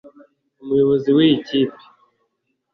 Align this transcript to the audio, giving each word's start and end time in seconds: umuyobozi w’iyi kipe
umuyobozi 0.61 1.09
w’iyi 1.17 1.37
kipe 1.47 1.79